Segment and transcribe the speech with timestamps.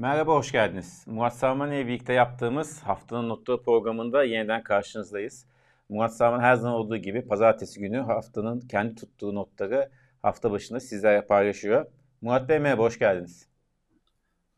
[0.00, 1.04] Merhaba, hoş geldiniz.
[1.06, 5.46] Murat Sarman ile birlikte yaptığımız Haftanın Notları programında yeniden karşınızdayız.
[5.88, 9.90] Murat Sarman her zaman olduğu gibi pazartesi günü haftanın kendi tuttuğu notları
[10.22, 11.86] hafta başında sizlerle paylaşıyor.
[12.20, 13.46] Murat Bey merhaba, hoş geldiniz.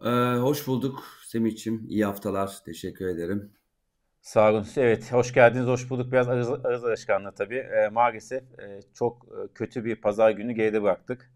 [0.05, 1.87] Ee, hoş bulduk Semih'ciğim.
[1.89, 2.59] İyi haftalar.
[2.65, 3.53] Teşekkür ederim.
[4.21, 4.67] Sağ olun.
[4.77, 6.13] Evet, hoş geldiniz, hoş bulduk.
[6.13, 7.59] Biraz arız, arız alışkanlığı tabii.
[7.59, 11.31] E, maalesef e, çok kötü bir pazar günü geride bıraktık.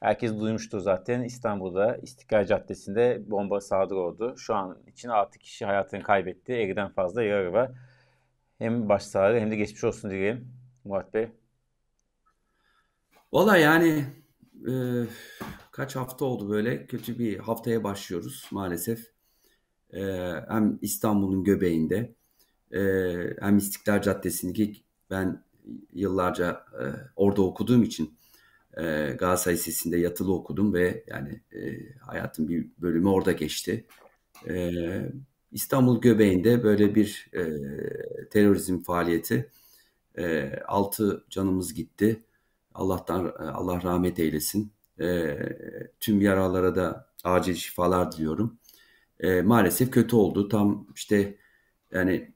[0.00, 4.34] Herkes duymuştur zaten İstanbul'da İstiklal Caddesi'nde bomba saldırı oldu.
[4.38, 6.52] Şu an için 6 kişi hayatını kaybetti.
[6.52, 7.70] 50'den fazla yaralı var.
[8.58, 10.48] Hem başsağlığı hem de geçmiş olsun diyelim
[10.84, 11.28] Murat Bey.
[13.32, 14.04] Valla yani
[14.68, 14.72] e,
[15.70, 19.12] kaç hafta oldu böyle kötü bir haftaya başlıyoruz maalesef.
[19.92, 20.00] E,
[20.48, 22.14] hem İstanbul'un göbeğinde
[22.72, 22.80] e,
[23.40, 25.44] hem İstiklal Caddesi'ndeki ben
[25.92, 26.84] yıllarca e,
[27.16, 28.16] orada okuduğum için
[28.76, 28.82] e,
[29.18, 33.86] Galatasaray Lisesi'nde yatılı okudum ve yani e, hayatım bir bölümü orada geçti.
[34.48, 34.70] E,
[35.52, 37.44] İstanbul göbeğinde böyle bir e,
[38.30, 39.50] terörizm faaliyeti.
[40.18, 42.24] E, altı canımız gitti.
[42.74, 44.72] Allah'tan Allah rahmet eylesin.
[45.00, 45.38] E,
[46.00, 48.58] tüm yaralara da acil şifalar diliyorum.
[49.20, 50.48] E, maalesef kötü oldu.
[50.48, 51.36] Tam işte
[51.92, 52.34] yani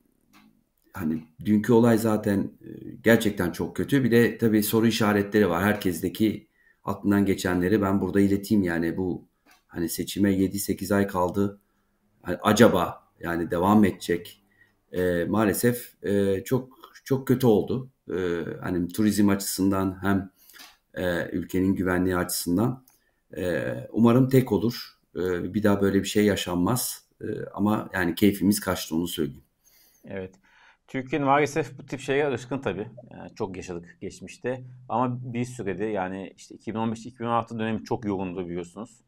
[0.93, 2.69] hani dünkü olay zaten e,
[3.05, 4.05] gerçekten çok kötü.
[4.05, 5.63] Bir de tabii soru işaretleri var.
[5.63, 6.49] Herkesteki
[6.85, 9.29] aklından geçenleri ben burada ileteyim yani bu
[9.67, 11.61] hani seçime 7-8 ay kaldı.
[12.27, 14.43] Yani acaba yani devam edecek.
[14.93, 16.69] E, maalesef e, çok
[17.05, 17.91] çok kötü oldu.
[18.11, 20.31] E, hani turizm açısından hem
[20.95, 22.85] e, ülkenin güvenliği açısından.
[23.37, 24.99] E, umarım tek olur.
[25.17, 27.05] E, bir daha böyle bir şey yaşanmaz.
[27.21, 29.45] E, ama yani keyfimiz kaçtı onu söyleyeyim.
[30.05, 30.35] Evet.
[30.91, 32.89] Türkiye'nin maalesef bu tip şeye alışkın tabii.
[33.11, 34.65] Yani çok yaşadık geçmişte.
[34.89, 39.01] Ama bir sürede yani işte 2015-2016 dönemi çok yoğundu biliyorsunuz.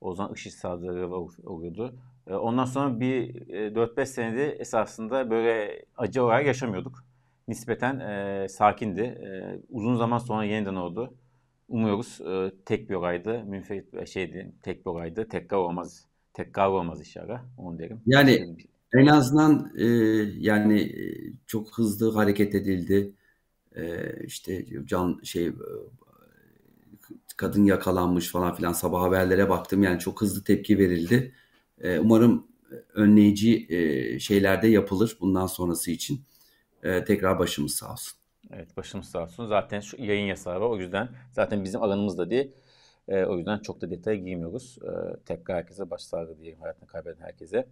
[0.00, 1.14] O zaman IŞİD saldırıları
[1.50, 1.94] oluyordu.
[2.26, 3.34] E, ondan sonra bir
[3.74, 7.04] 4-5 e, senede esasında böyle acı olarak yaşamıyorduk.
[7.48, 9.00] Nispeten e, sakindi.
[9.00, 11.14] E, uzun zaman sonra yeniden oldu.
[11.68, 13.44] Umuyoruz e, tek bir olaydı.
[13.44, 15.28] Münferit şeydi, tek bir olaydı.
[15.28, 16.06] Tekrar olmaz.
[16.34, 17.42] Tekrar olmaz inşallah.
[17.58, 18.00] Onu derim.
[18.06, 18.56] Yani
[18.94, 19.86] en azından e,
[20.38, 21.04] yani e,
[21.46, 23.12] çok hızlı hareket edildi.
[23.76, 25.52] E, işte can şey e,
[27.36, 29.82] kadın yakalanmış falan filan sabah haberlere baktım.
[29.82, 31.34] Yani çok hızlı tepki verildi.
[31.80, 32.46] E, umarım
[32.94, 36.20] önleyici e, şeyler de yapılır bundan sonrası için.
[36.82, 38.18] E, tekrar başımız sağ olsun.
[38.52, 39.46] Evet başımız sağ olsun.
[39.46, 40.66] Zaten şu yayın yasağı var.
[40.70, 42.52] O yüzden zaten bizim alanımız da değil.
[43.08, 44.78] E, o yüzden çok da detaya girmiyoruz.
[44.82, 47.66] E, tekrar herkese başsağlığı diyelim hayatını kaybeden herkese.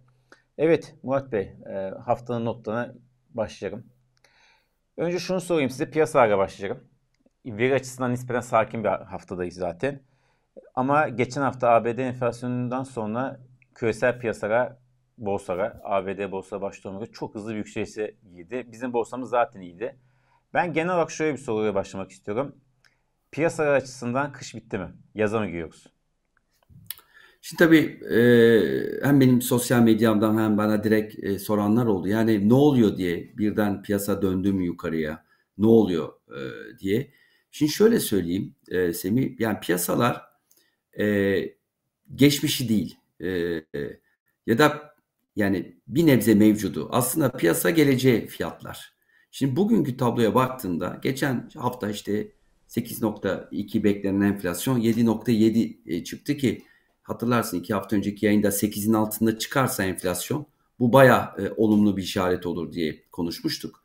[0.61, 2.93] Evet Murat Bey, e, haftanın notlarına
[3.29, 3.85] başlayalım.
[4.97, 6.83] Önce şunu sorayım size, piyasalarla başlayalım.
[7.45, 10.01] Veri açısından nispeten sakin bir haftadayız zaten.
[10.75, 13.39] Ama geçen hafta ABD enflasyonundan sonra
[13.75, 14.79] küresel piyasalara,
[15.17, 18.67] borsalara, ABD borsa başta olmak çok hızlı bir yükselişe girdi.
[18.71, 19.99] Bizim borsamız zaten iyiydi.
[20.53, 22.55] Ben genel olarak şöyle bir soruyla başlamak istiyorum.
[23.31, 24.93] Piyasalar açısından kış bitti mi?
[25.15, 25.87] Yaza mı giriyoruz?
[27.41, 32.07] Şimdi tabii e, hem benim sosyal medyamdan hem bana direkt e, soranlar oldu.
[32.07, 35.25] Yani ne oluyor diye birden piyasa döndü mü yukarıya?
[35.57, 36.39] Ne oluyor e,
[36.79, 37.11] diye.
[37.51, 39.39] Şimdi şöyle söyleyeyim e, Semih.
[39.39, 40.21] Yani piyasalar
[40.99, 41.55] e,
[42.15, 42.97] geçmişi değil.
[43.21, 43.27] E,
[44.47, 44.95] ya da
[45.35, 46.87] yani bir nebze mevcudu.
[46.91, 48.93] Aslında piyasa geleceği fiyatlar.
[49.31, 52.31] Şimdi bugünkü tabloya baktığında geçen hafta işte
[52.67, 56.63] 8.2 beklenen enflasyon 7.7 e, çıktı ki
[57.03, 60.45] hatırlarsın iki hafta önceki yayında 8'in altında çıkarsa enflasyon
[60.79, 63.83] bu baya e, olumlu bir işaret olur diye konuşmuştuk.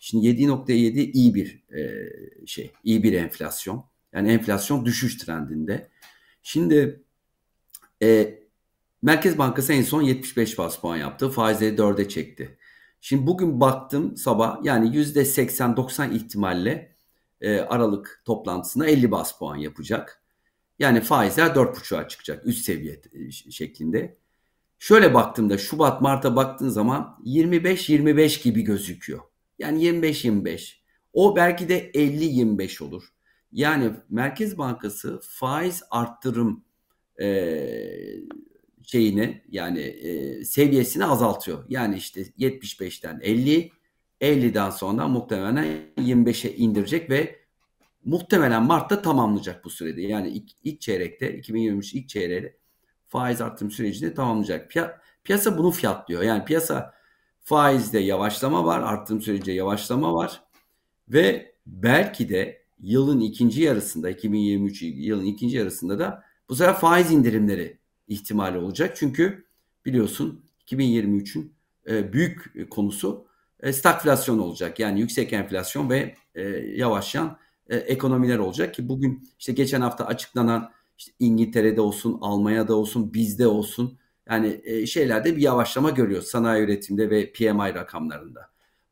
[0.00, 2.10] Şimdi 7.7 iyi bir e,
[2.46, 3.84] şey, iyi bir enflasyon.
[4.12, 5.88] Yani enflasyon düşüş trendinde.
[6.42, 7.02] Şimdi
[8.02, 8.38] e,
[9.02, 11.30] Merkez Bankası en son 75 bas puan yaptı.
[11.30, 12.58] Faizleri 4'e çekti.
[13.00, 16.96] Şimdi bugün baktım sabah yani %80-90 ihtimalle
[17.40, 20.22] e, Aralık toplantısında 50 bas puan yapacak.
[20.78, 24.16] Yani faizler 4.5'a çıkacak üst seviye e, şeklinde.
[24.78, 29.20] Şöyle baktığımda Şubat Mart'a baktığın zaman 25-25 gibi gözüküyor.
[29.58, 30.72] Yani 25-25.
[31.12, 33.04] O belki de 50-25 olur.
[33.52, 36.64] Yani Merkez Bankası faiz arttırım
[37.20, 37.26] e,
[38.82, 41.64] şeyini yani e, seviyesini azaltıyor.
[41.68, 43.70] Yani işte 75'ten 50,
[44.20, 45.66] 50'den sonra muhtemelen
[45.98, 47.45] 25'e indirecek ve
[48.06, 50.02] muhtemelen Mart'ta tamamlayacak bu sürede.
[50.02, 52.56] Yani ilk, ilk çeyrekte 2023 ilk çeyreği
[53.08, 54.70] faiz artım sürecini tamamlayacak.
[54.70, 56.22] Piya, piyasa bunu fiyatlıyor.
[56.22, 56.94] Yani piyasa
[57.40, 60.42] faizde yavaşlama var, artım sürecinde yavaşlama var
[61.08, 67.78] ve belki de yılın ikinci yarısında 2023 yılın ikinci yarısında da bu sefer faiz indirimleri
[68.08, 68.96] ihtimali olacak.
[68.96, 69.44] Çünkü
[69.84, 71.52] biliyorsun 2023'ün
[71.88, 73.26] e, büyük konusu
[73.60, 74.80] e, stagflasyon olacak.
[74.80, 76.42] Yani yüksek enflasyon ve e,
[76.76, 83.14] yavaşlayan e, ekonomiler olacak ki bugün işte geçen hafta açıklanan işte İngiltere'de olsun, Almanya'da olsun,
[83.14, 83.98] bizde olsun
[84.28, 88.40] yani e, şeylerde bir yavaşlama görüyoruz sanayi üretimde ve PMI rakamlarında.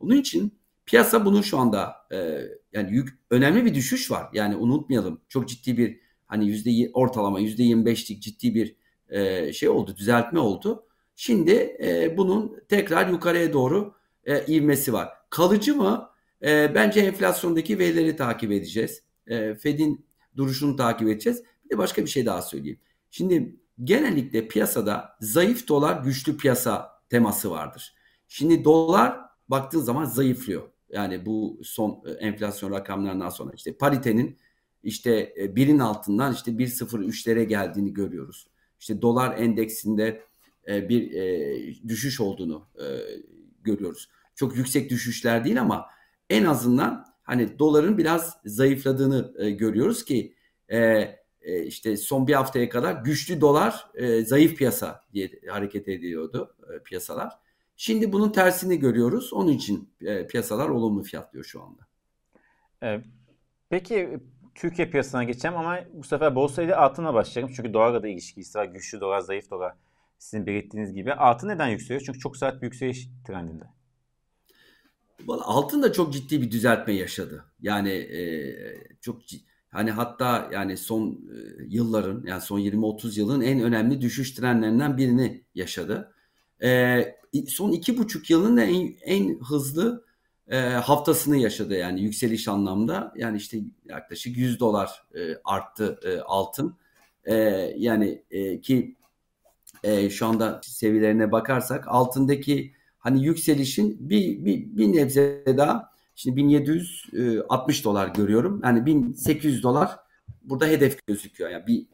[0.00, 2.40] Bunun için piyasa bunu şu anda e,
[2.72, 4.26] yani yük, önemli bir düşüş var.
[4.32, 8.76] Yani unutmayalım çok ciddi bir hani yüzde ortalama yüzde 25'lik ciddi bir
[9.08, 10.86] e, şey oldu, düzeltme oldu.
[11.16, 13.94] Şimdi e, bunun tekrar yukarıya doğru
[14.24, 15.08] e, ivmesi var.
[15.30, 16.08] Kalıcı mı?
[16.44, 19.02] E, bence enflasyondaki verileri takip edeceğiz.
[19.26, 20.06] E, Fed'in
[20.36, 21.42] duruşunu takip edeceğiz.
[21.64, 22.80] Bir de başka bir şey daha söyleyeyim.
[23.10, 27.94] Şimdi genellikle piyasada zayıf dolar güçlü piyasa teması vardır.
[28.28, 30.62] Şimdi dolar baktığın zaman zayıflıyor.
[30.88, 34.38] Yani bu son e, enflasyon rakamlarından sonra işte paritenin
[34.82, 38.46] işte e, birin altından işte 1.03'lere geldiğini görüyoruz.
[38.80, 40.22] İşte dolar endeksinde
[40.68, 41.04] e, bir
[41.88, 42.68] düşüş olduğunu
[43.62, 44.08] görüyoruz.
[44.34, 45.86] Çok yüksek düşüşler değil ama
[46.30, 50.34] en azından hani doların biraz zayıfladığını görüyoruz ki
[51.64, 53.86] işte son bir haftaya kadar güçlü dolar
[54.24, 57.44] zayıf piyasa diye hareket ediyordu piyasalar.
[57.76, 59.32] Şimdi bunun tersini görüyoruz.
[59.32, 61.86] Onun için e, piyasalar olumlu fiyatlıyor şu anda.
[62.82, 63.04] E,
[63.68, 64.18] peki
[64.54, 67.54] Türkiye piyasasına geçeceğim ama bu sefer borsa ile altına başlayalım.
[67.56, 68.64] Çünkü dolarla da ilişkisi var.
[68.64, 69.74] Güçlü dolar, zayıf dolar.
[70.18, 71.14] Sizin belirttiğiniz gibi.
[71.14, 72.02] Altın neden yükseliyor?
[72.06, 73.64] Çünkü çok sert bir yükseliş trendinde.
[75.28, 77.44] Altın da çok ciddi bir düzeltme yaşadı.
[77.60, 78.20] Yani e,
[79.00, 79.20] çok
[79.70, 81.36] hani hatta yani son e,
[81.68, 86.14] yılların yani son 20-30 yılın en önemli düşüş trendlerinden birini yaşadı.
[86.62, 87.04] E,
[87.48, 90.04] son iki buçuk yılın en, en hızlı
[90.48, 93.12] e, haftasını yaşadı yani yükseliş anlamda.
[93.16, 96.76] Yani işte yaklaşık 100 dolar e, arttı e, altın.
[97.24, 97.34] E,
[97.76, 98.96] yani e, ki
[99.84, 102.73] e, şu anda seviyelerine bakarsak altındaki
[103.04, 108.60] hani yükselişin bir, bir, bir nebze daha şimdi 1760 e, dolar görüyorum.
[108.64, 109.90] Yani 1800 dolar
[110.42, 111.50] burada hedef gözüküyor.
[111.50, 111.86] Yani bir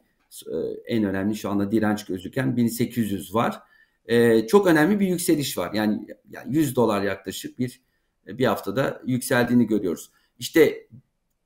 [0.47, 0.55] e,
[0.87, 3.59] en önemli şu anda direnç gözüken 1800 var
[4.05, 5.73] e, çok önemli bir yükseliş var.
[5.73, 7.81] Yani, yani 100 dolar yaklaşık bir
[8.27, 10.11] bir haftada yükseldiğini görüyoruz.
[10.39, 10.87] İşte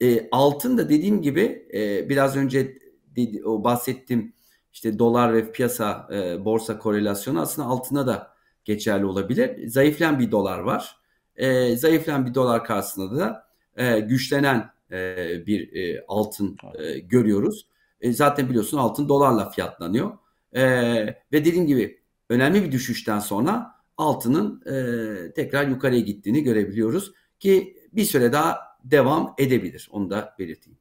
[0.01, 2.77] e, altın da dediğim gibi e, biraz önce
[3.15, 4.33] dedi, o bahsettiğim
[4.73, 8.34] işte dolar ve piyasa e, borsa korelasyonu aslında altına da
[8.65, 9.67] geçerli olabilir.
[9.67, 10.97] Zayıflayan bir dolar var.
[11.35, 13.47] E, zayıflayan bir dolar karşısında da
[13.77, 17.67] e, güçlenen e, bir e, altın e, görüyoruz.
[18.01, 20.11] E, zaten biliyorsun altın dolarla fiyatlanıyor.
[20.53, 20.63] E,
[21.05, 28.03] ve dediğim gibi önemli bir düşüşten sonra altının e, tekrar yukarıya gittiğini görebiliyoruz ki bir
[28.03, 29.89] süre daha devam edebilir.
[29.91, 30.79] Onu da belirteyim.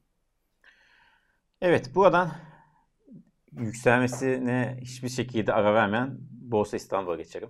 [1.61, 2.31] Evet buradan
[3.51, 7.49] yükselmesine hiçbir şekilde ara vermeyen Borsa İstanbul'a geçelim.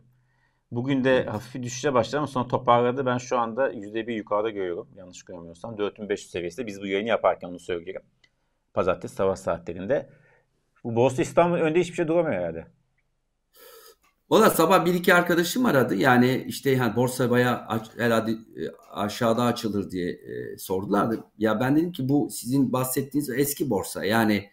[0.75, 3.05] Bugün de hafif düşüşe başladı ama sonra toparladı.
[3.05, 4.87] Ben şu anda %1 yukarıda görüyorum.
[4.95, 5.77] Yanlış görmüyorsam.
[5.77, 6.67] 4500 seviyesinde.
[6.67, 8.01] Biz bu yayını yaparken onu söyleyelim.
[8.73, 10.09] Pazartesi sabah saatlerinde.
[10.83, 12.67] Bu Borsa İstanbul önde hiçbir şey duramıyor herhalde.
[14.29, 15.95] Valla sabah bir iki arkadaşım aradı.
[15.95, 17.67] Yani işte yani borsa baya
[17.97, 21.15] herhalde e, aşağıda açılır diye e, sordular.
[21.37, 24.05] Ya ben dedim ki bu sizin bahsettiğiniz eski borsa.
[24.05, 24.49] Yani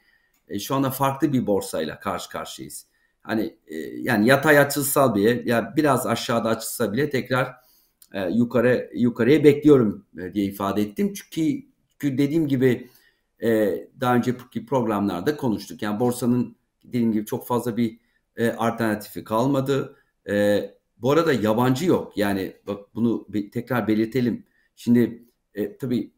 [0.48, 2.91] e, şu anda farklı bir borsayla karşı karşıyayız.
[3.22, 7.54] Hani e, yani yatay açılsa bile ya biraz aşağıda açılsa bile tekrar
[8.12, 11.12] e, yukarı yukarıya bekliyorum e, diye ifade ettim.
[11.14, 11.66] Çünkü,
[11.98, 12.90] çünkü dediğim gibi
[13.42, 15.82] e, daha önceki programlarda konuştuk.
[15.82, 17.98] Yani borsanın dediğim gibi çok fazla bir
[18.36, 19.96] e, alternatifi kalmadı.
[20.28, 20.62] E,
[20.98, 22.16] bu arada yabancı yok.
[22.16, 24.44] Yani bak bunu be, tekrar belirtelim.
[24.76, 25.24] Şimdi
[25.54, 26.12] e, tabii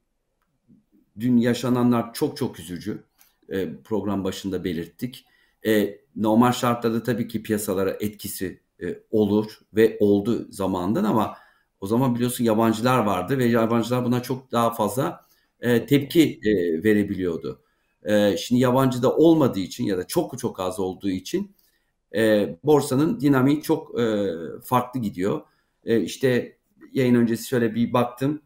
[1.20, 3.04] dün yaşananlar çok çok üzücü.
[3.48, 5.26] E, program başında belirttik.
[5.66, 11.36] E, normal şartlarda tabii ki piyasalara etkisi e, olur ve oldu zamandan ama
[11.80, 15.26] o zaman biliyorsun yabancılar vardı ve yabancılar buna çok daha fazla
[15.60, 17.62] e, tepki e, verebiliyordu.
[18.04, 21.54] E, şimdi yabancı da olmadığı için ya da çok çok az olduğu için
[22.14, 24.26] e, borsanın dinamiği çok e,
[24.64, 25.42] farklı gidiyor.
[25.84, 26.56] E, işte
[26.92, 28.42] yayın öncesi şöyle bir baktım.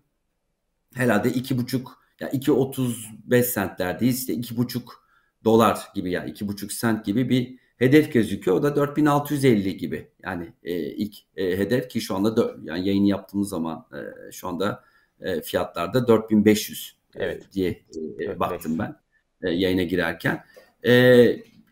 [0.95, 4.19] Herhalde iki buçuk ya 2.35 centlerdeyiz.
[4.19, 5.08] İşte iki buçuk
[5.45, 8.57] dolar gibi ya yani iki buçuk sent gibi bir hedef gözüküyor.
[8.57, 10.11] O da 4650 gibi.
[10.23, 14.49] Yani e, ilk e, hedef ki şu anda dör, yani yayını yaptığımız zaman e, şu
[14.49, 14.85] anda
[15.21, 17.53] e, fiyatlarda 4500 e, evet.
[17.53, 17.83] diye
[18.21, 18.97] e, baktım ben
[19.43, 20.45] e, yayına girerken.
[20.87, 20.93] E,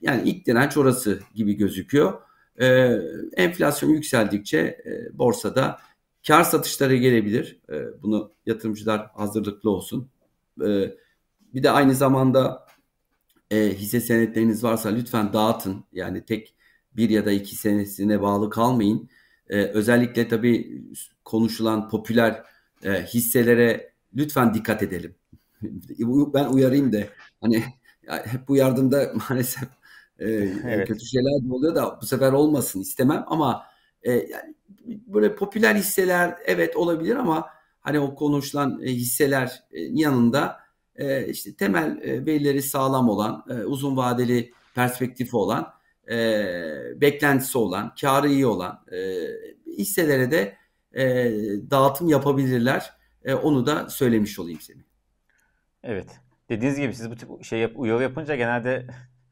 [0.02, 2.20] yani ilk direnç orası gibi gözüküyor.
[2.60, 2.98] E,
[3.36, 5.78] enflasyon yükseldikçe e, borsada
[6.26, 7.60] kar satışları gelebilir.
[7.70, 10.08] E, bunu yatırımcılar hazırlıklı olsun.
[10.66, 10.94] E,
[11.54, 12.65] bir de aynı zamanda
[13.50, 15.84] e, hisse senetleriniz varsa lütfen dağıtın.
[15.92, 16.54] Yani tek
[16.96, 19.08] bir ya da iki senesine bağlı kalmayın.
[19.48, 20.82] E, özellikle tabii
[21.24, 22.42] konuşulan popüler
[22.84, 25.14] e, hisselere lütfen dikkat edelim.
[26.34, 26.98] ben uyarayım da
[27.40, 27.64] hani
[28.06, 29.68] hep bu yardımda maalesef
[30.18, 30.28] e,
[30.64, 30.88] evet.
[30.88, 33.62] kötü şeyler de oluyor da bu sefer olmasın istemem ama
[34.02, 34.54] e, yani
[34.86, 37.46] böyle popüler hisseler evet olabilir ama
[37.80, 40.65] hani o konuşulan e, hisseler e, yanında
[40.98, 45.72] e, işte temel e, verileri sağlam olan, e, uzun vadeli perspektifi olan,
[46.10, 46.16] e,
[47.00, 48.98] beklentisi olan, karı iyi olan e,
[49.78, 50.56] hisselere de
[50.92, 51.04] e,
[51.70, 52.92] dağıtım yapabilirler.
[53.24, 54.84] E, onu da söylemiş olayım Semih.
[55.82, 56.20] Evet.
[56.48, 58.86] Dediğiniz gibi siz bu tip şey yap, uyarı yapınca genelde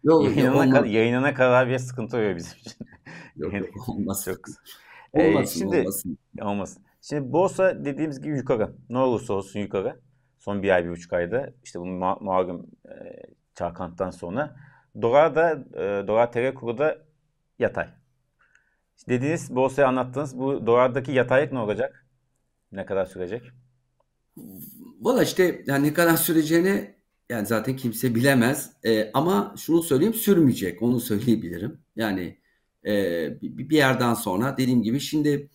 [0.05, 2.73] yok, yayınına, yok, kadar, yayınına kadar bir sıkıntı oluyor bizim için.
[3.37, 4.25] Yok yok olmaz.
[4.25, 4.39] Çok
[5.13, 6.19] Olmasın, ee, şimdi, olmasın.
[6.41, 6.83] Olmasın.
[7.03, 8.73] Şimdi borsa dediğimiz gibi yukarı.
[8.89, 10.01] Ne olursa olsun yukarı.
[10.45, 12.93] Son bir ay, bir buçuk ayda işte bu ma malum e,
[13.55, 14.57] çarkanttan sonra.
[15.03, 16.99] Dolar da, e, dolar TL kuru da
[17.59, 17.89] yatay.
[19.09, 20.39] Dediğiniz borsayı anlattınız.
[20.39, 22.07] Bu dolardaki yataylık ne olacak?
[22.73, 23.43] Ne kadar sürecek?
[25.01, 26.95] Valla işte yani ne kadar süreceğini
[27.31, 28.73] yani zaten kimse bilemez.
[28.85, 30.83] E, ama şunu söyleyeyim sürmeyecek.
[30.83, 31.81] Onu söyleyebilirim.
[31.97, 32.39] Yani
[32.87, 32.93] e,
[33.43, 35.49] bir yerden sonra dediğim gibi şimdi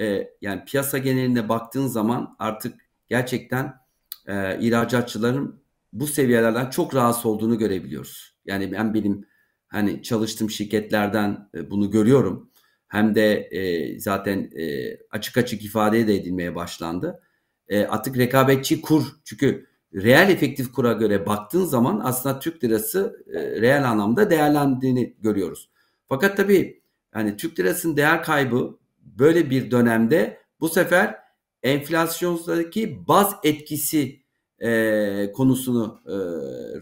[0.00, 3.83] e, yani piyasa geneline baktığın zaman artık gerçekten
[4.26, 5.60] e, ihracatçıların
[5.92, 8.36] bu seviyelerden çok rahatsız olduğunu görebiliyoruz.
[8.44, 9.26] Yani ben benim
[9.68, 12.50] hani çalıştığım şirketlerden e, bunu görüyorum.
[12.88, 17.20] Hem de e, zaten e, açık açık ifade de edilmeye başlandı.
[17.68, 23.60] E, artık rekabetçi kur çünkü reel efektif kura göre baktığın zaman aslında Türk lirası e,
[23.60, 25.70] reel anlamda değerlendiğini görüyoruz.
[26.08, 26.82] Fakat tabii
[27.14, 31.23] yani Türk lirasının değer kaybı böyle bir dönemde bu sefer
[31.64, 34.20] enflasyondaki baz etkisi
[34.58, 36.12] e, konusunu e,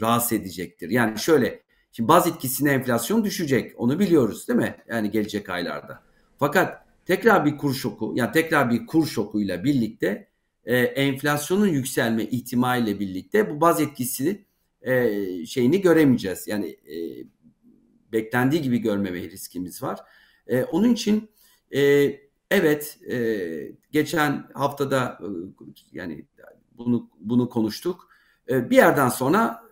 [0.00, 0.90] rahatsız edecektir.
[0.90, 1.62] Yani şöyle
[1.92, 4.76] şimdi baz etkisine enflasyon düşecek onu biliyoruz değil mi?
[4.88, 6.02] Yani gelecek aylarda.
[6.38, 10.28] Fakat tekrar bir kur şoku yani tekrar bir kur şokuyla birlikte
[10.64, 14.44] e, enflasyonun yükselme ihtimaliyle birlikte bu baz etkisi
[14.82, 16.48] e, şeyini göremeyeceğiz.
[16.48, 16.96] Yani e,
[18.12, 19.98] beklendiği gibi görmeme riskimiz var.
[20.46, 21.30] E, onun için
[21.74, 22.10] e,
[22.52, 23.16] evet e,
[23.90, 25.26] geçen haftada e,
[25.92, 26.26] yani
[26.78, 28.08] bunu bunu konuştuk.
[28.48, 29.62] E, bir yerden sonra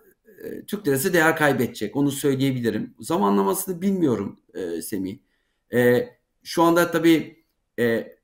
[0.43, 1.95] e, Türk lirası değer kaybedecek.
[1.95, 2.95] Onu söyleyebilirim.
[2.99, 5.19] Zamanlamasını bilmiyorum e, Semih.
[5.73, 6.09] E,
[6.43, 7.45] şu anda tabii
[7.79, 8.17] e,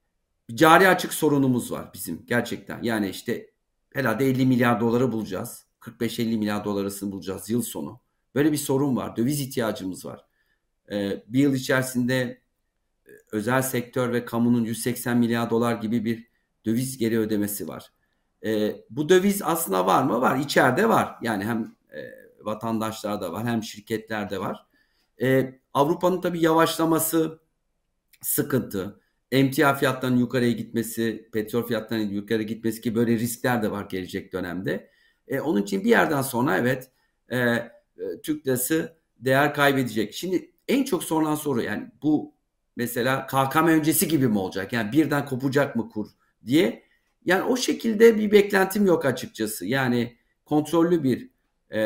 [0.54, 2.84] cari açık sorunumuz var bizim gerçekten.
[2.84, 3.52] Yani işte
[3.94, 5.66] herhalde 50 milyar doları bulacağız.
[5.82, 8.02] 45-50 milyar dolarısını bulacağız yıl sonu.
[8.36, 9.16] Böyle bir sorun var.
[9.16, 10.26] Döviz ihtiyacımız var.
[10.92, 12.42] E, bir yıl içerisinde
[13.32, 16.28] özel sektör ve kamunun 180 milyar dolar gibi bir
[16.66, 17.92] döviz geri ödemesi var.
[18.46, 20.22] E, bu döviz aslında var mı?
[20.22, 20.38] Var.
[20.40, 21.16] İçeride var.
[21.22, 22.00] Yani hem e,
[22.42, 24.66] vatandaşlarda var hem şirketlerde var.
[25.22, 27.40] E, Avrupa'nın tabii yavaşlaması
[28.22, 29.02] sıkıntı.
[29.32, 34.90] Emtia fiyatlarının yukarıya gitmesi, petrol fiyatlarının yukarı gitmesi gibi böyle riskler de var gelecek dönemde.
[35.28, 36.92] E, onun için bir yerden sonra evet
[37.30, 37.72] e, e,
[38.24, 40.14] Türk lirası değer kaybedecek.
[40.14, 42.37] Şimdi en çok sorulan soru yani bu
[42.78, 44.74] mesela KKM öncesi gibi mi olacak?
[44.74, 46.08] Yani birden kopacak mı kur
[46.46, 46.84] diye.
[47.26, 49.66] Yani o şekilde bir beklentim yok açıkçası.
[49.66, 51.30] Yani kontrollü bir
[51.70, 51.80] e,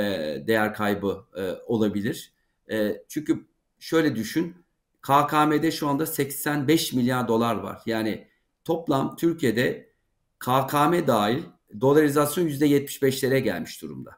[0.47, 2.33] değer kaybı e, olabilir.
[2.71, 3.47] E, çünkü
[3.79, 4.55] şöyle düşün.
[5.01, 7.81] KKM'de şu anda 85 milyar dolar var.
[7.85, 8.27] Yani
[8.63, 9.91] toplam Türkiye'de
[10.39, 11.43] KKM dahil
[11.81, 14.17] dolarizasyon %75'lere gelmiş durumda.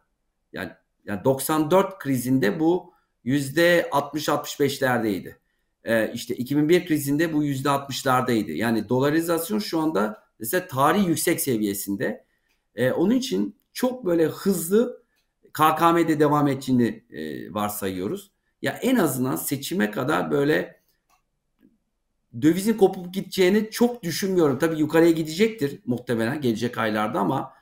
[0.54, 0.72] Yani,
[1.06, 2.94] yani 94 krizinde bu
[3.26, 5.43] %60-65'lerdeydi.
[5.84, 8.52] Ee, işte 2001 krizinde bu %60'lardaydı.
[8.52, 12.26] Yani dolarizasyon şu anda mesela tarih yüksek seviyesinde.
[12.76, 15.04] Ee, onun için çok böyle hızlı
[15.54, 18.32] KKM'de devam ettiğini e, varsayıyoruz.
[18.62, 20.84] Ya en azından seçime kadar böyle
[22.42, 24.60] dövizin kopup gideceğini çok düşünmüyorum.
[24.60, 27.54] Tabii yukarıya gidecektir muhtemelen gelecek aylarda ama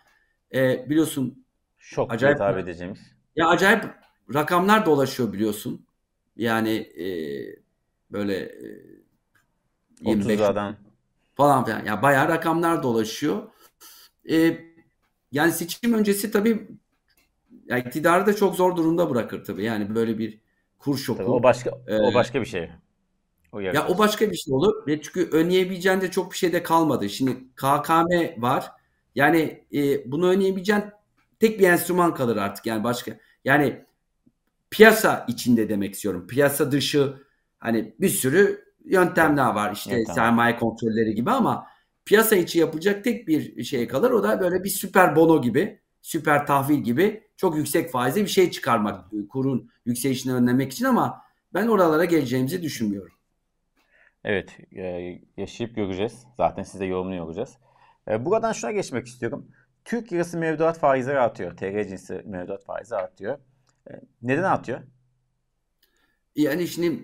[0.53, 1.45] e, biliyorsun
[1.77, 2.99] şok acayip hitap edeceğimiz.
[3.35, 3.83] Ya acayip
[4.33, 5.85] rakamlar dolaşıyor biliyorsun.
[6.35, 7.05] Yani e,
[8.11, 8.81] böyle e,
[10.01, 10.73] 25 30'lardan
[11.35, 11.85] falan filan.
[11.85, 13.43] Yani bayağı rakamlar dolaşıyor.
[14.31, 14.57] E,
[15.31, 16.67] yani seçim öncesi tabii
[17.65, 19.63] ya iktidarı da çok zor durumda bırakır tabii.
[19.63, 20.39] Yani böyle bir
[20.79, 21.17] kur şoku.
[21.17, 22.69] Tabii o başka e, o başka bir şey.
[23.51, 24.87] O ya o başka bir şey olur.
[24.87, 27.09] Ve çünkü önleyebileceğin de çok bir şey de kalmadı.
[27.09, 28.71] Şimdi KKM var.
[29.15, 30.83] Yani e, bunu önleyebileceğin
[31.39, 32.65] tek bir enstrüman kalır artık.
[32.65, 33.85] Yani başka yani
[34.69, 36.27] piyasa içinde demek istiyorum.
[36.27, 37.13] Piyasa dışı
[37.61, 39.73] hani bir sürü yöntemler var.
[39.73, 41.67] İşte evet, sermaye kontrolleri gibi ama
[42.05, 44.11] piyasa içi yapılacak tek bir şey kalır.
[44.11, 48.51] O da böyle bir süper bono gibi, süper tahvil gibi çok yüksek faizli bir şey
[48.51, 51.21] çıkarmak kurun yükselişini önlemek için ama
[51.53, 53.13] ben oralara geleceğimizi düşünmüyorum.
[54.23, 56.25] Evet, e, yaşayıp göreceğiz.
[56.37, 57.57] Zaten size yorumunu yoracağız.
[58.07, 59.51] E, buradan şuna geçmek istiyorum.
[59.85, 61.57] Türk lirası mevduat faizleri artıyor.
[61.57, 63.37] TR cinsi mevduat faizi artıyor.
[63.91, 63.91] E,
[64.21, 64.79] neden artıyor?
[66.35, 67.03] Yani şimdi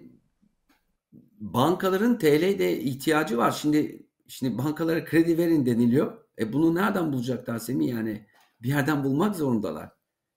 [1.39, 3.51] bankaların TL'de ihtiyacı var.
[3.51, 6.17] Şimdi şimdi bankalara kredi verin deniliyor.
[6.39, 7.89] E bunu nereden bulacaklar Semih?
[7.89, 8.25] Yani
[8.61, 9.89] bir yerden bulmak zorundalar.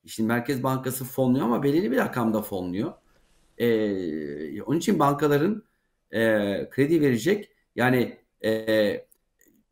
[0.06, 2.92] Şimdi Merkez Bankası fonluyor ama belirli bir rakamda fonluyor.
[3.58, 5.62] E, onun için bankaların
[6.10, 6.20] e,
[6.70, 7.50] kredi verecek.
[7.76, 9.06] Yani e,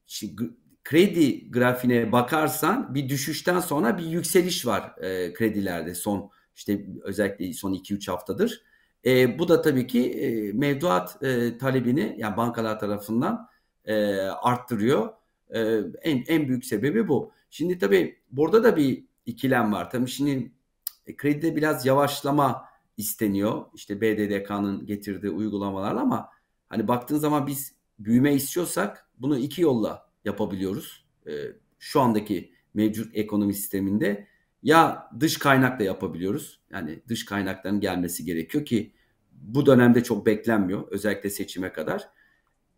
[0.07, 0.43] şimdi,
[0.85, 7.75] kredi grafiğine bakarsan bir düşüşten sonra bir yükseliş var e, kredilerde son işte özellikle son
[7.75, 8.63] 2-3 haftadır.
[9.09, 13.49] E, bu da tabii ki e, mevduat e, talebini yani bankalar tarafından
[13.85, 15.09] e, arttırıyor.
[15.51, 15.61] E,
[16.03, 17.33] en, en büyük sebebi bu.
[17.51, 19.91] Şimdi tabii burada da bir ikilem var.
[19.91, 20.53] Tabii şimdi
[21.07, 22.65] e, kredide biraz yavaşlama
[22.97, 23.65] isteniyor.
[23.75, 26.29] İşte BDDK'nın getirdiği uygulamalarla ama
[26.69, 31.07] hani baktığın zaman biz büyüme istiyorsak bunu iki yolla yapabiliyoruz.
[31.27, 31.33] E,
[31.79, 34.27] şu andaki mevcut ekonomi sisteminde
[34.63, 36.61] ya dış kaynakla yapabiliyoruz.
[36.71, 38.93] Yani dış kaynakların gelmesi gerekiyor ki
[39.43, 40.89] bu dönemde çok beklenmiyor.
[40.91, 42.09] Özellikle seçime kadar.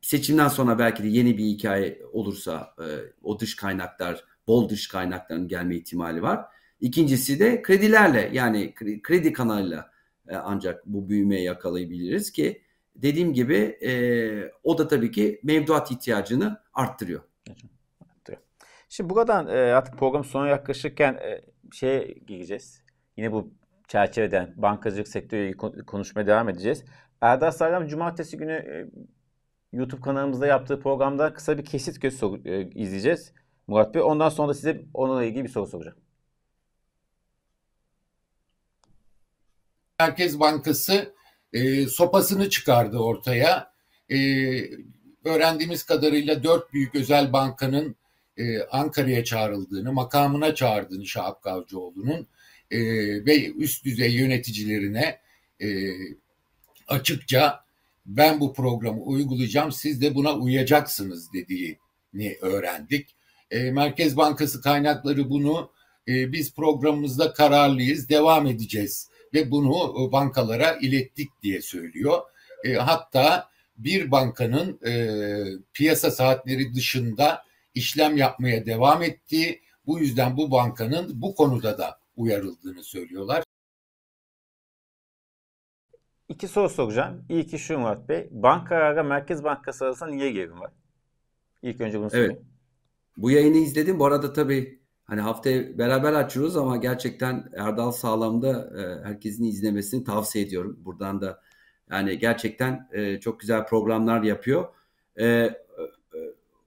[0.00, 2.86] Seçimden sonra belki de yeni bir hikaye olursa e,
[3.22, 6.44] o dış kaynaklar, bol dış kaynakların gelme ihtimali var.
[6.80, 9.90] İkincisi de kredilerle yani kredi kanalıyla
[10.28, 12.62] e, ancak bu büyümeyi yakalayabiliriz ki
[12.96, 13.92] dediğim gibi e,
[14.62, 17.20] o da tabii ki mevduat ihtiyacını arttırıyor.
[18.92, 21.40] Şimdi buradan e, artık program sona yaklaşırken e,
[21.72, 22.82] şeye gireceğiz.
[23.16, 23.50] Yine bu
[23.90, 25.56] çerçeveden bankacılık sektörüyle
[25.86, 26.84] konuşmaya devam edeceğiz.
[27.20, 28.86] Erdal Sağlam cumartesi günü e,
[29.72, 33.32] YouTube kanalımızda yaptığı programda kısa bir kesit göz e, izleyeceğiz.
[33.66, 34.02] Murat Bey.
[34.02, 35.96] Ondan sonra da size onunla ilgili bir soru soracağım.
[40.00, 41.14] Merkez Bankası
[41.52, 43.72] e, sopasını çıkardı ortaya.
[44.08, 44.16] E,
[45.24, 47.96] öğrendiğimiz kadarıyla dört büyük özel bankanın
[48.36, 52.26] e, Ankara'ya çağrıldığını, makamına çağırdığını Şahap Kavcıoğlu'nun
[52.70, 52.80] e,
[53.26, 55.20] ve üst düzey yöneticilerine
[55.62, 55.68] e,
[56.88, 57.64] açıkça
[58.06, 63.16] ben bu programı uygulayacağım siz de buna uyacaksınız dediğini öğrendik.
[63.50, 65.70] E, Merkez Bankası kaynakları bunu
[66.08, 72.20] e, biz programımızda kararlıyız devam edeceğiz ve bunu bankalara ilettik diye söylüyor.
[72.64, 74.92] E, hatta bir bankanın e,
[75.72, 82.82] piyasa saatleri dışında işlem yapmaya devam ettiği, bu yüzden bu bankanın bu konuda da uyarıldığını
[82.82, 83.44] söylüyorlar.
[86.28, 87.24] İki soru soracağım.
[87.28, 88.28] İlki şu Murat Bey.
[88.30, 90.72] Bankalarla Merkez Bankası arasında niye gerilim var?
[91.62, 92.32] İlk önce bunu sorayım.
[92.32, 92.42] Evet.
[93.16, 93.98] Bu yayını izledim.
[93.98, 100.44] Bu arada tabii hani haftaya beraber açıyoruz ama gerçekten Erdal Sağlam'da e, herkesin izlemesini tavsiye
[100.44, 100.76] ediyorum.
[100.84, 101.42] Buradan da
[101.90, 104.74] yani gerçekten e, çok güzel programlar yapıyor.
[105.20, 105.50] E,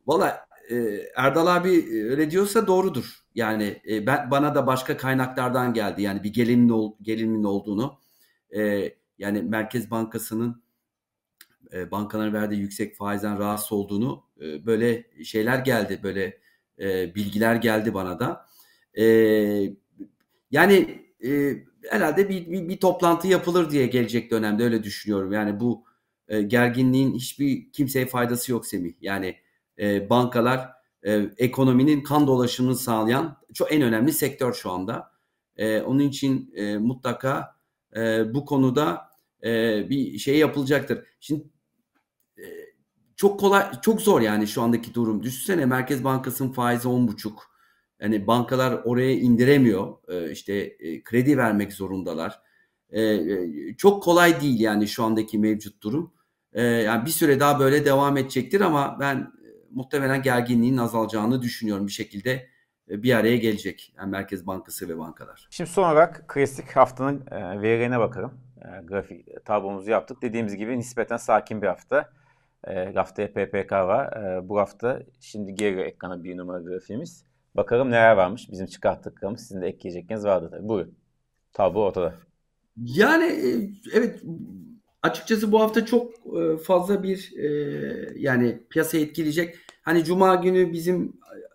[0.07, 0.75] Valla e,
[1.15, 3.23] Erdal abi e, öyle diyorsa doğrudur.
[3.35, 6.01] Yani e, ben bana da başka kaynaklardan geldi.
[6.01, 8.03] Yani bir gelinin ol, gelinin olduğunu
[9.17, 10.63] yani Merkez Bankası'nın
[11.71, 11.91] e,
[12.33, 15.99] verdiği yüksek faizden rahatsız olduğunu böyle şeyler geldi.
[16.03, 16.37] Böyle
[17.15, 18.45] bilgiler geldi bana da.
[20.51, 21.53] Yani e,
[21.89, 25.31] herhalde bir, bir, bir toplantı yapılır diye gelecek dönemde öyle düşünüyorum.
[25.31, 25.85] Yani bu
[26.47, 28.93] gerginliğin hiçbir kimseye faydası yok Semih.
[29.01, 29.35] Yani
[29.79, 30.69] e, bankalar
[31.03, 35.11] e, ekonominin kan dolaşımını sağlayan çok en önemli sektör şu anda.
[35.57, 37.55] E, onun için e, mutlaka
[37.95, 39.01] e, bu konuda
[39.43, 39.49] e,
[39.89, 41.07] bir şey yapılacaktır.
[41.19, 41.43] Şimdi
[42.37, 42.43] e,
[43.15, 45.23] çok kolay, çok zor yani şu andaki durum.
[45.23, 47.53] Düşünsene Merkez Bankası'nın faizi on buçuk.
[48.01, 49.97] Yani bankalar oraya indiremiyor.
[50.07, 52.39] E, işte e, kredi vermek zorundalar.
[52.89, 56.13] E, e, çok kolay değil yani şu andaki mevcut durum.
[56.53, 59.31] E, yani bir süre daha böyle devam edecektir ama ben
[59.73, 62.49] muhtemelen gerginliğin azalacağını düşünüyorum bir şekilde
[62.89, 63.93] e, bir araya gelecek.
[63.97, 65.47] Yani Merkez Bankası ve bankalar.
[65.49, 68.33] Şimdi son olarak klasik haftanın e, verilerine bakalım.
[68.57, 70.21] E, grafik tablomuzu yaptık.
[70.21, 72.09] Dediğimiz gibi nispeten sakin bir hafta.
[72.95, 74.09] Haftaya PPK var.
[74.49, 77.25] Bu hafta şimdi geri ekrana bir numara grafiğimiz.
[77.55, 78.51] Bakalım neler varmış.
[78.51, 80.67] Bizim çıkarttıklarımız sizin de ekleyecekleriniz vardı tabii.
[80.67, 80.95] Buyurun.
[81.53, 82.13] Tablo ortada.
[82.77, 83.25] Yani
[83.93, 84.23] evet
[85.03, 86.13] açıkçası bu hafta çok
[86.63, 87.33] fazla bir
[88.15, 91.13] yani piyasayı etkileyecek Hani cuma günü bizim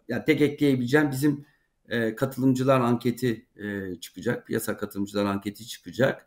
[0.08, 1.46] yani tek ekleyebileceğim bizim
[1.88, 4.46] e, katılımcılar anketi e, çıkacak.
[4.46, 6.26] Piyasa katılımcılar anketi çıkacak.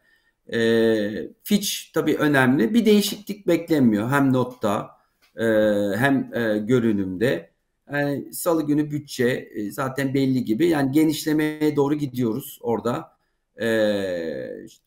[0.53, 0.59] E,
[1.43, 2.73] Fitch tabii önemli.
[2.73, 4.09] Bir değişiklik beklenmiyor.
[4.09, 4.89] Hem notta
[5.35, 5.43] e,
[5.97, 7.51] hem e, görünümde.
[7.91, 10.67] Yani Salı günü bütçe e, zaten belli gibi.
[10.67, 13.17] Yani genişlemeye doğru gidiyoruz orada.
[13.61, 13.67] E,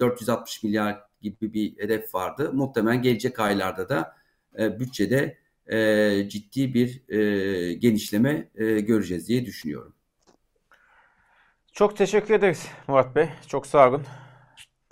[0.01, 2.53] 460 milyar gibi bir hedef vardı.
[2.53, 4.17] Muhtemelen gelecek aylarda da
[4.59, 9.95] e, bütçede e, ciddi bir e, genişleme e, göreceğiz diye düşünüyorum.
[11.73, 13.29] Çok teşekkür ederiz Murat Bey.
[13.49, 14.03] Çok sağ olun.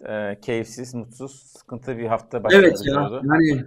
[0.09, 2.63] E, keyifsiz, mutsuz, sıkıntılı bir hafta başladı.
[2.65, 3.23] Evet ya.
[3.25, 3.65] Yani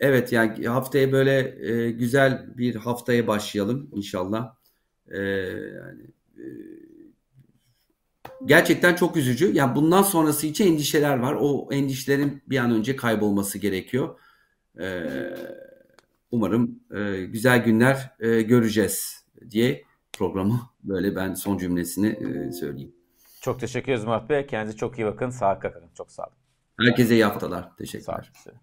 [0.00, 4.54] evet yani haftaya böyle e, güzel bir haftaya başlayalım inşallah.
[5.10, 6.02] E, yani
[6.36, 6.44] e,
[8.44, 9.52] gerçekten çok üzücü.
[9.54, 11.36] Yani bundan sonrası için endişeler var.
[11.40, 14.18] O endişelerin bir an önce kaybolması gerekiyor.
[14.80, 15.06] E,
[16.30, 22.94] umarım e, güzel günler e, göreceğiz diye programı böyle ben son cümlesini e, söyleyeyim.
[23.40, 24.46] Çok teşekkür ederiz Murat Bey.
[24.46, 25.30] Kendinize çok iyi bakın.
[25.30, 25.90] Sağlıkla kalın.
[25.94, 26.32] Çok sağ olun.
[26.80, 27.76] Herkese iyi haftalar.
[27.76, 28.32] Teşekkürler.
[28.44, 28.60] Sağ olun.